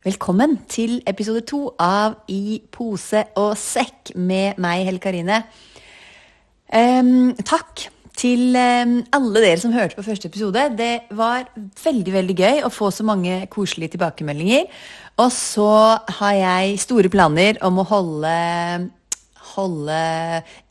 [0.00, 5.42] Velkommen til episode to av I pose og sekk med meg, Helle Karine.
[6.72, 7.82] Um, takk
[8.16, 10.62] til um, alle dere som hørte på første episode.
[10.78, 11.50] Det var
[11.84, 14.72] veldig veldig gøy å få så mange koselige tilbakemeldinger.
[15.20, 15.68] Og så
[16.22, 18.32] har jeg store planer om å holde,
[19.50, 20.00] holde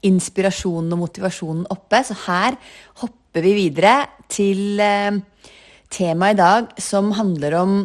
[0.09, 2.01] inspirasjonen og motivasjonen oppe.
[2.01, 2.57] Så her
[3.05, 3.93] hopper vi videre
[4.25, 5.21] til um,
[5.93, 7.79] temaet i dag som handler om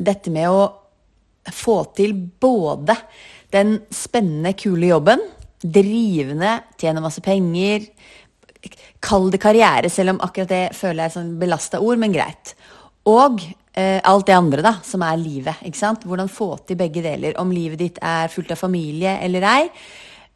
[0.00, 0.62] dette med å
[1.52, 2.96] få til både
[3.52, 5.22] den spennende, kule jobben,
[5.60, 7.88] drivende, tjene masse penger
[9.00, 12.52] Kall det karriere, selv om akkurat det føler jeg er sånn belasta ord, men greit.
[13.08, 13.40] Og
[13.72, 15.62] eh, alt det andre, da, som er livet.
[15.64, 16.04] ikke sant?
[16.04, 17.38] Hvordan få til begge deler.
[17.40, 19.62] Om livet ditt er fullt av familie eller ei.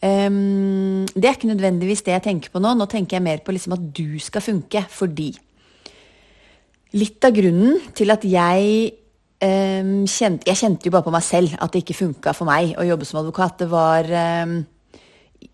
[0.05, 2.73] Um, det er ikke nødvendigvis det jeg tenker på nå.
[2.77, 5.33] Nå tenker jeg mer på liksom at du skal funke fordi
[6.95, 8.93] Litt av grunnen til at jeg
[9.45, 12.75] um, kjente, Jeg kjente jo bare på meg selv at det ikke funka for meg
[12.81, 13.59] å jobbe som advokat.
[13.63, 14.09] Det var
[14.45, 14.57] um,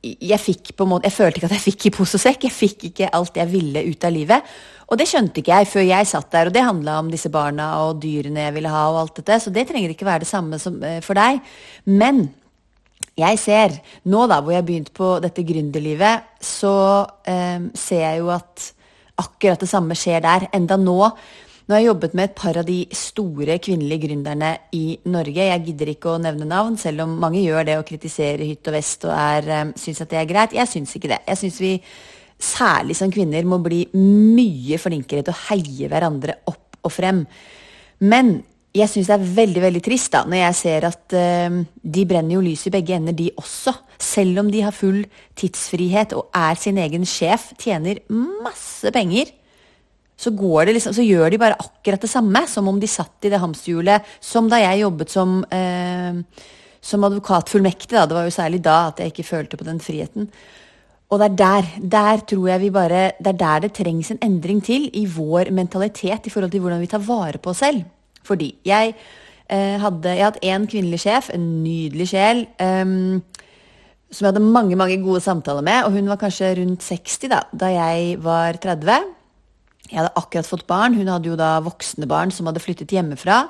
[0.00, 2.46] jeg fikk på måte, jeg følte ikke at jeg fikk i pose og sekk.
[2.46, 4.52] Jeg fikk ikke alt jeg ville ut av livet.
[4.90, 7.70] Og det skjønte ikke jeg før jeg satt der, og det handla om disse barna
[7.84, 8.88] og dyrene jeg ville ha.
[8.90, 11.42] og alt dette, Så det trenger ikke være det samme som, uh, for deg.
[11.86, 12.28] Men
[13.18, 13.76] jeg ser,
[14.08, 18.72] nå da hvor jeg har begynt på dette gründerlivet, så um, ser jeg jo at
[19.20, 20.48] akkurat det samme skjer der.
[20.56, 21.12] Enda nå.
[21.70, 25.44] Nå har jeg jobbet med et par av de store kvinnelige gründerne i Norge.
[25.52, 28.74] Jeg gidder ikke å nevne navn, selv om mange gjør det og kritiserer hytt og
[28.74, 30.56] vest og er, um, syns at det er greit.
[30.58, 31.20] Jeg syns ikke det.
[31.30, 31.70] Jeg syns vi,
[32.42, 37.22] særlig som kvinner, må bli mye flinkere til å heie hverandre opp og frem.
[38.02, 38.40] Men
[38.74, 42.34] jeg syns det er veldig veldig trist da, når jeg ser at uh, de brenner
[42.34, 43.78] jo lys i begge ender, de også.
[43.94, 45.04] Selv om de har full
[45.38, 49.36] tidsfrihet og er sin egen sjef, tjener masse penger,
[50.20, 50.30] så,
[50.68, 54.08] liksom, så, gjør de bare akkurat det samme, som om de satt i det hamsterhjulet
[54.20, 56.18] som da jeg jobbet som, eh,
[56.80, 57.94] som advokatfullmektig.
[57.96, 58.06] Da.
[58.06, 60.28] Det var jo særlig da at jeg ikke følte på den friheten.
[61.10, 64.20] Og det er der, der tror jeg vi bare, det er der det trengs en
[64.22, 67.82] endring til i vår mentalitet i forhold til hvordan vi tar vare på oss selv.
[68.22, 68.94] Fordi jeg
[69.48, 72.84] eh, hadde Jeg hatt én kvinnelig sjef, en nydelig sjel, Eh,
[74.10, 75.84] som jeg hadde mange mange gode samtaler med.
[75.86, 79.19] Og hun var kanskje rundt 60 da, da jeg var 30.
[79.88, 80.94] Jeg hadde akkurat fått barn.
[80.94, 83.42] Hun hadde jo da voksne barn som hadde flyttet hjemmefra.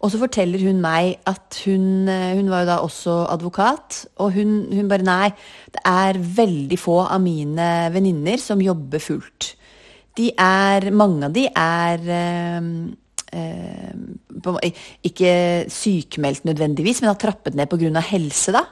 [0.00, 4.04] Og så forteller hun meg at hun, eh, hun var jo da også advokat.
[4.22, 5.30] Og hun, hun, bare Nei,
[5.74, 9.54] det er veldig få av mine venninner som jobber fullt.
[10.18, 12.64] De er Mange av de er øh,
[13.34, 14.70] øh,
[15.02, 18.00] Ikke sykemeldt nødvendigvis, men har trappet ned pga.
[18.00, 18.64] helse, da.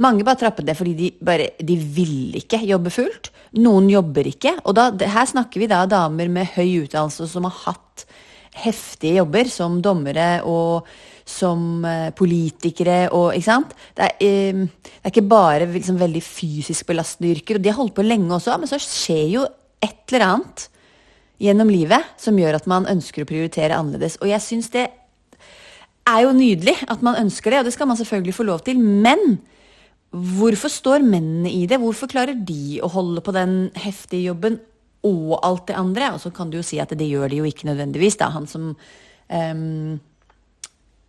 [0.00, 3.30] Mange bare trappet ned fordi de bare de vil ikke jobbe fullt.
[3.60, 4.54] Noen jobber ikke.
[4.64, 8.06] Og da, her snakker vi da damer med høy utdannelse som har hatt
[8.60, 10.88] heftige jobber som dommere og
[11.30, 13.74] som eh, politikere og Ikke sant?
[13.94, 17.78] Det er, eh, det er ikke bare liksom, veldig fysisk belastende yrker, og de har
[17.78, 19.44] holdt på lenge også, men så skjer jo
[19.80, 20.66] et eller annet
[21.40, 24.18] gjennom livet som gjør at man ønsker å prioritere annerledes.
[24.20, 24.88] Og jeg syns det
[26.10, 28.80] er jo nydelig at man ønsker det, og det skal man selvfølgelig få lov til.
[28.80, 29.38] Men
[30.10, 31.78] hvorfor står mennene i det?
[31.82, 34.58] Hvorfor klarer de å holde på den heftige jobben
[35.06, 36.12] og alt det andre?
[36.16, 38.32] Og så kan du jo si at det gjør de jo ikke nødvendigvis, da.
[38.34, 40.00] Han som um,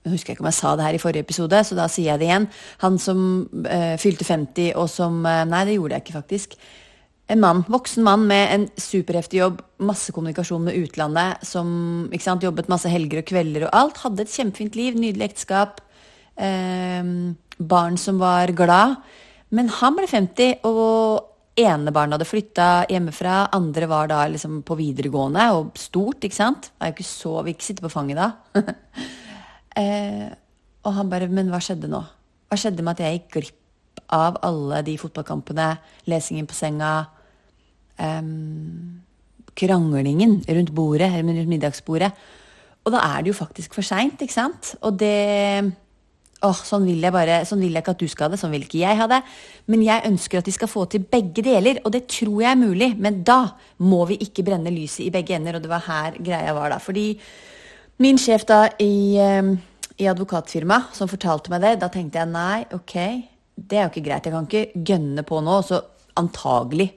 [0.02, 2.22] jeg husker ikke om jeg sa det her i forrige episode, så da sier jeg
[2.22, 2.48] det igjen.
[2.86, 3.26] Han som
[3.66, 6.58] uh, fylte 50 og som uh, Nei, det gjorde jeg ikke, faktisk
[7.32, 12.70] en mann, voksen mann med en superheftig jobb, masse kommunikasjon med utlandet, som sant, jobbet
[12.72, 14.02] masse helger og kvelder og alt.
[14.04, 15.80] Hadde et kjempefint liv, nydelig ekteskap,
[16.36, 17.12] eh,
[17.68, 18.98] barn som var glad.
[19.52, 21.28] Men han ble 50, og
[21.60, 26.72] ene barnet hadde flytta hjemmefra, andre var da liksom på videregående og stort, ikke sant.
[26.72, 28.30] Det er jo ikke så, Vi ikke sitte på fanget da.
[29.82, 30.30] eh,
[30.82, 32.02] og han bare Men hva skjedde nå?
[32.50, 33.58] Hva skjedde med at jeg gikk glipp
[34.12, 35.68] av alle de fotballkampene,
[36.12, 36.92] lesingen på senga,
[38.00, 39.02] um,
[39.56, 42.12] kranglingen rundt bordet, rundt middagsbordet.
[42.82, 44.74] Og da er det jo faktisk for seint, ikke sant?
[44.82, 45.72] Og det
[46.42, 48.54] Åh, sånn vil jeg bare, sånn vil jeg ikke at du skal ha det, sånn
[48.56, 49.20] vil ikke jeg ha det.
[49.70, 52.58] Men jeg ønsker at de skal få til begge deler, og det tror jeg er
[52.58, 52.88] mulig.
[52.98, 53.40] Men da
[53.86, 56.80] må vi ikke brenne lyset i begge ender, og det var her greia var da.
[56.82, 57.06] Fordi
[58.02, 59.22] min sjef da i,
[60.02, 62.96] i advokatfirma som fortalte meg det, da tenkte jeg nei, ok,
[63.62, 64.26] det er jo ikke greit.
[64.26, 65.84] Jeg kan ikke gønne på nå, så
[66.18, 66.90] antagelig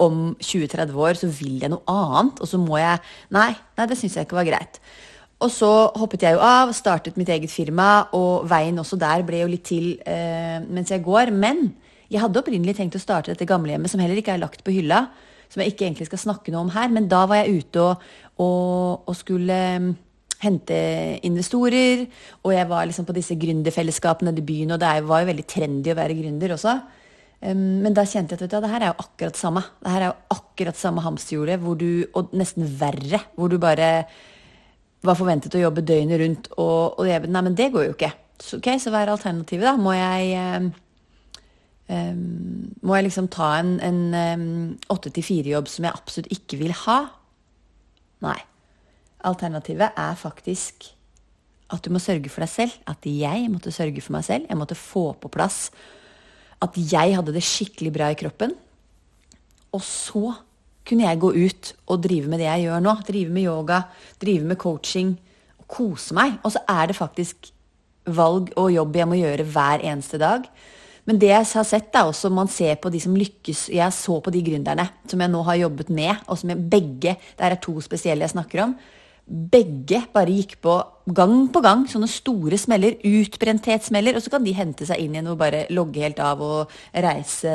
[0.00, 3.00] om 20-30 år så vil jeg noe annet, og så må jeg
[3.32, 4.80] Nei, nei det syns jeg ikke var greit.
[5.40, 9.40] Og så hoppet jeg jo av, startet mitt eget firma, og veien også der ble
[9.40, 11.32] jo litt til eh, mens jeg går.
[11.32, 11.70] Men
[12.12, 15.06] jeg hadde opprinnelig tenkt å starte dette gamlehjemmet, som heller ikke er lagt på hylla.
[15.50, 18.04] Som jeg ikke egentlig skal snakke noe om her, men da var jeg ute og,
[18.38, 19.88] og, og skulle um,
[20.44, 20.76] hente
[21.26, 22.04] investorer.
[22.44, 25.94] Og jeg var liksom på disse gründerfellesskapene i byen, og det var jo veldig trendy
[25.94, 26.76] å være gründer også.
[27.40, 29.62] Men da kjente jeg at du, det her er jo akkurat samme.
[29.80, 31.62] Det her er jo akkurat samme hamsterhjulet,
[32.12, 33.22] og nesten verre.
[33.32, 33.88] Hvor du bare
[35.06, 38.12] var forventet å jobbe døgnet rundt, og, og jeg, nei, men det går jo ikke.
[38.40, 39.74] Så, ok, så hva er alternativet, da?
[39.80, 40.70] Må jeg um,
[42.86, 44.14] Må jeg liksom ta en
[44.92, 47.00] åtte til fire-jobb som jeg absolutt ikke vil ha?
[48.24, 48.38] Nei.
[49.28, 50.92] Alternativet er faktisk
[51.70, 52.76] at du må sørge for deg selv.
[52.90, 54.46] At jeg måtte sørge for meg selv.
[54.48, 55.68] Jeg måtte få på plass
[56.60, 58.54] at jeg hadde det skikkelig bra i kroppen.
[59.76, 60.32] Og så
[60.86, 62.96] kunne jeg gå ut og drive med det jeg gjør nå.
[63.06, 63.80] Drive med yoga,
[64.22, 65.14] drive med coaching
[65.60, 66.38] og kose meg.
[66.44, 67.50] Og så er det faktisk
[68.10, 70.46] valg og jobb jeg må gjøre hver eneste dag.
[71.08, 74.18] Men det jeg har sett, er også man ser på de som lykkes Jeg så
[74.22, 77.56] på de gründerne som jeg nå har jobbet med, og som jeg begge Det er
[77.62, 78.74] to spesielle jeg snakker om
[79.30, 80.72] begge bare gikk på
[81.14, 85.30] gang på gang sånne store smeller, utbrenthetssmeller, og så kan de hente seg inn igjen
[85.30, 87.52] og bare logge helt av og reise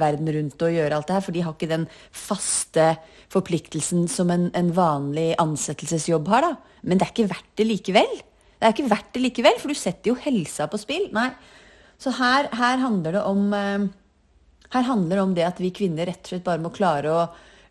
[0.00, 1.84] verden rundt og gjøre alt det her, for de har ikke den
[2.16, 2.88] faste
[3.32, 6.80] forpliktelsen som en, en vanlig ansettelsesjobb har, da.
[6.88, 8.18] Men det er ikke verdt det likevel.
[8.58, 11.10] Det er ikke verdt det likevel, for du setter jo helsa på spill.
[11.14, 11.28] Nei.
[12.00, 13.88] Så her, her handler det om eh,
[14.70, 17.22] Her handler det om det at vi kvinner rett og slett bare må klare å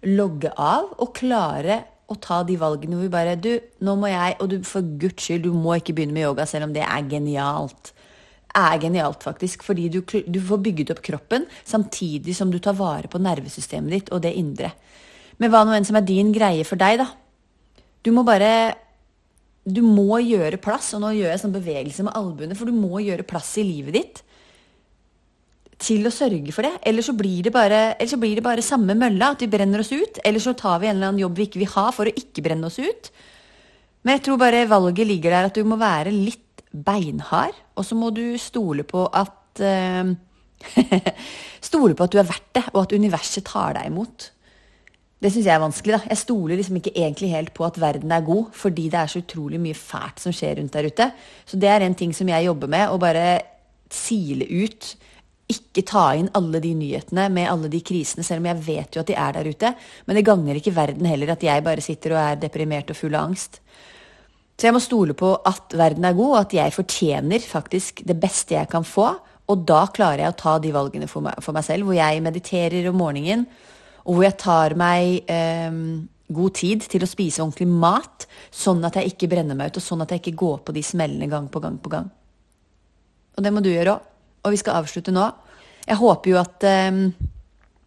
[0.09, 1.77] logge av og klare
[2.07, 3.51] å ta de valgene hvor vi bare Du,
[3.83, 6.69] nå må jeg Og du, for guds skyld, du må ikke begynne med yoga selv
[6.69, 7.91] om det er genialt.
[8.57, 9.65] Er genialt, faktisk.
[9.67, 14.11] Fordi du, du får bygget opp kroppen samtidig som du tar vare på nervesystemet ditt
[14.15, 14.71] og det indre.
[15.37, 17.11] Men hva nå enn som er din greie for deg, da.
[18.01, 18.77] Du må bare
[19.67, 23.01] Du må gjøre plass, og nå gjør jeg sånn bevegelse med albuene, for du må
[23.03, 24.21] gjøre plass i livet ditt
[25.77, 26.73] til å sørge for det.
[26.89, 30.21] Eller så blir det bare, blir det bare samme mølla, at vi brenner oss ut.
[30.25, 32.43] Eller så tar vi en eller annen jobb vi ikke vil ha for å ikke
[32.45, 33.11] brenne oss ut.
[34.03, 37.95] Men jeg tror bare valget ligger der at du må være litt beinhard, og så
[37.97, 40.15] må du stole på at uh,
[41.67, 44.31] Stole på at du er verdt det, og at universet tar deg imot.
[45.17, 45.95] Det syns jeg er vanskelig.
[45.97, 46.09] da.
[46.11, 49.21] Jeg stoler liksom ikke egentlig helt på at verden er god, fordi det er så
[49.23, 51.09] utrolig mye fælt som skjer rundt der ute.
[51.45, 53.27] Så det er en ting som jeg jobber med, å bare
[53.93, 54.91] sile ut
[55.47, 59.03] ikke ta inn alle de nyhetene med alle de krisene, selv om jeg vet jo
[59.03, 59.69] at de er der ute.
[60.05, 63.15] Men det gagner ikke verden heller at jeg bare sitter og er deprimert og full
[63.15, 63.61] av angst.
[64.57, 68.17] Så jeg må stole på at verden er god, og at jeg fortjener faktisk det
[68.19, 69.07] beste jeg kan få.
[69.47, 72.23] Og da klarer jeg å ta de valgene for meg, for meg selv, hvor jeg
[72.25, 73.45] mediterer om morgenen,
[74.03, 75.79] og hvor jeg tar meg eh,
[76.27, 79.87] god tid til å spise ordentlig mat, sånn at jeg ikke brenner meg ut, og
[79.87, 82.11] sånn at jeg ikke går på de smellene gang på gang på gang.
[83.37, 84.13] Og det må du gjøre òg
[84.47, 85.25] og vi skal avslutte nå.
[85.87, 87.01] Jeg håper jo at eh,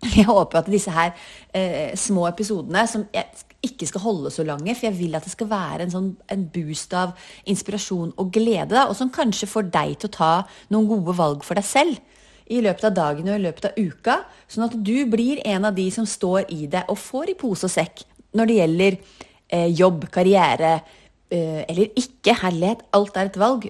[0.18, 1.14] jeg håper at disse her
[1.52, 3.26] eh, små episodene, som jeg
[3.64, 6.46] ikke skal holde så lange, for jeg vil at det skal være en, sånn, en
[6.54, 7.12] boost av
[7.50, 10.30] inspirasjon og glede, og som kanskje får deg til å ta
[10.72, 12.00] noen gode valg for deg selv
[12.50, 14.16] i løpet av dagen og i løpet av uka,
[14.50, 17.68] sånn at du blir en av de som står i det og får i pose
[17.68, 18.02] og sekk
[18.36, 20.72] når det gjelder eh, jobb, karriere
[21.30, 22.34] eh, eller ikke.
[22.42, 23.68] Herlighet, alt er et valg.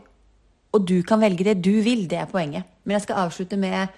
[0.76, 2.69] Og du kan velge det du vil, det er poenget.
[2.84, 3.92] Men jeg skal avslutte med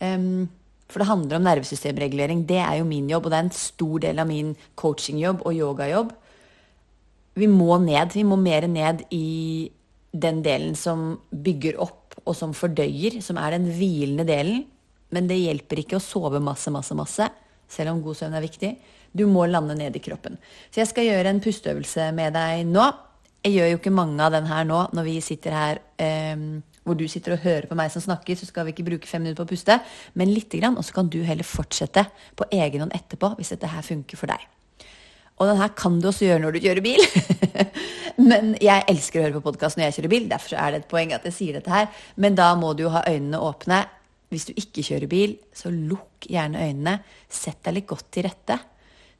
[0.00, 0.48] um,
[0.90, 2.46] For det handler om nervesystemregulering.
[2.48, 5.54] Det er jo min jobb, og det er en stor del av min coachingjobb og
[5.54, 6.14] yogajobb.
[7.38, 8.16] Vi må ned.
[8.16, 9.70] Vi må mer ned i
[10.10, 14.64] den delen som bygger opp, og som fordøyer, som er den hvilende delen.
[15.14, 17.28] Men det hjelper ikke å sove masse, masse, masse,
[17.70, 18.72] selv om god søvn er viktig.
[19.14, 20.38] Du må lande ned i kroppen.
[20.70, 22.86] Så jeg skal gjøre en pusteøvelse med deg nå.
[23.46, 25.80] Jeg gjør jo ikke mange av den her nå, når vi sitter her
[26.36, 29.08] um, hvor du sitter og hører på meg som snakker, så skal vi ikke bruke
[29.08, 29.80] fem minutter på å puste,
[30.18, 33.70] men lite grann, og så kan du heller fortsette på egen hånd etterpå hvis dette
[33.70, 34.48] her funker for deg.
[35.40, 37.00] Og den her kan du også gjøre når du kjører bil.
[38.30, 40.90] men jeg elsker å høre på podkast når jeg kjører bil, derfor er det et
[40.90, 41.86] poeng at jeg sier dette her.
[42.20, 43.78] Men da må du jo ha øynene åpne.
[44.30, 46.98] Hvis du ikke kjører bil, så lukk gjerne øynene.
[47.32, 48.58] Sett deg litt godt til rette.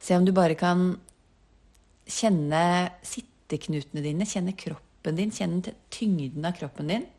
[0.01, 0.91] Se om du bare kan
[2.05, 2.61] kjenne
[3.05, 7.09] sitteknutene dine, kjenne kroppen din, kjenne tyngden av kroppen din.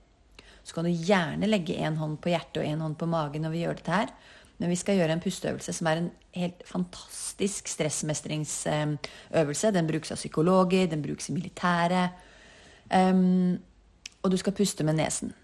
[0.63, 3.55] Så kan du gjerne legge én hånd på hjertet og én hånd på magen når
[3.55, 4.15] vi gjør dette her.
[4.63, 9.73] Men vi skal gjøre en pusteøvelse som er en helt fantastisk stressmestringsøvelse.
[9.75, 12.15] Den brukes av psykologer, den brukes i militæret.
[12.93, 13.57] Um,
[14.23, 15.35] og du skal puste med nesen.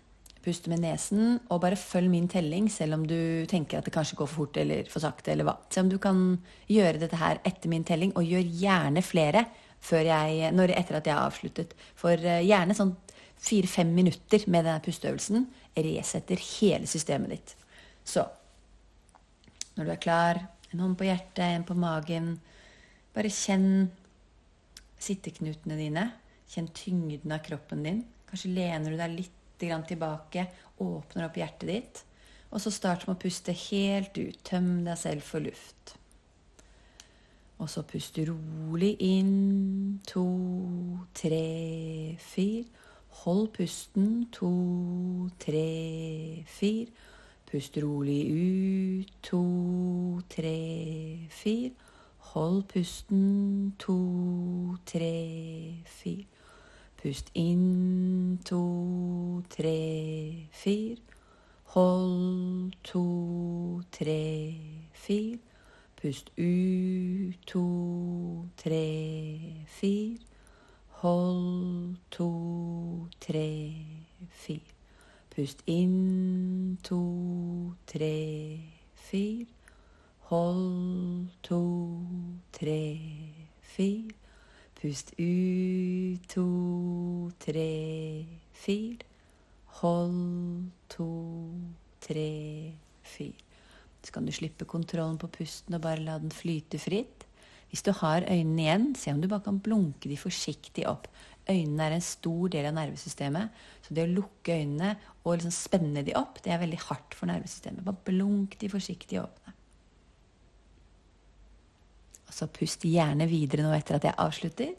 [0.45, 4.17] puste med nesen, og bare følg min telling, selv om du tenker at det kanskje
[4.17, 5.33] går for fort eller for sakte.
[5.33, 5.57] eller hva.
[5.69, 9.45] Se om du kan gjøre dette her etter min telling, og gjør gjerne flere
[9.91, 11.75] jeg, når, etter at jeg har avsluttet.
[11.97, 12.95] For uh, gjerne sånn
[13.39, 15.47] fire-fem minutter med denne pusteøvelsen
[15.79, 17.55] resetter hele systemet ditt.
[18.05, 18.25] Så
[19.77, 20.41] når du er klar,
[20.73, 22.33] en hånd på hjertet, en på magen,
[23.15, 23.89] bare kjenn
[24.99, 26.09] sitteknutene dine.
[26.49, 28.03] Kjenn tyngden av kroppen din.
[28.29, 30.45] Kanskje lener du deg litt tilbake,
[30.83, 32.03] åpner opp hjertet ditt.
[32.49, 34.39] Og så start med å puste helt ut.
[34.47, 35.95] Tøm deg selv for luft.
[37.59, 39.99] Og så pust rolig inn.
[40.11, 40.27] To,
[41.19, 42.87] tre, fire.
[43.25, 44.29] Hold pusten.
[44.33, 46.87] To, tre, fire.
[47.51, 49.13] Pust rolig ut.
[49.23, 51.73] To, tre, fire.
[52.19, 53.75] Hold pusten.
[53.79, 56.27] To, tre, fire.
[57.03, 58.39] Pust inn.
[58.45, 60.97] To, tre, fire.
[61.75, 62.73] Hold.
[62.85, 64.55] To, tre,
[64.93, 65.39] fire.
[65.97, 67.47] Pust ut.
[67.47, 70.28] To, tre, fire.
[71.01, 71.97] Hold.
[72.11, 73.73] To, tre,
[74.31, 74.75] fire.
[75.31, 76.79] Pust inn.
[76.83, 78.59] To, tre,
[78.95, 79.47] fire.
[80.31, 81.61] Hold to,
[82.53, 82.83] tre,
[83.63, 84.11] fire.
[84.75, 88.99] Pust ut to, tre, fire.
[89.81, 91.09] Hold to,
[92.01, 93.47] tre, fire.
[94.03, 97.18] Så kan du slippe kontrollen på pusten og bare la den flyte fritt.
[97.69, 101.09] Hvis du har øynene igjen, se om du bare kan blunke de forsiktig opp.
[101.49, 104.95] Øynene er en stor del av nervesystemet, så det å lukke øynene
[105.25, 107.85] og liksom spenne de opp, det er veldig hardt for nervesystemet.
[107.85, 109.55] Bare blunk de forsiktig åpne.
[112.29, 114.75] Og så pust gjerne videre nå etter at jeg avslutter.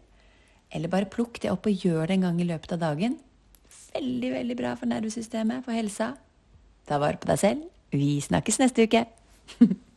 [0.69, 3.17] Eller bare plukk det opp og gjør det en gang i løpet av dagen.
[3.95, 6.13] Veldig, veldig bra for nervesystemet, for helsa.
[6.89, 7.69] Ta vare på deg selv.
[7.93, 9.05] Vi snakkes neste uke.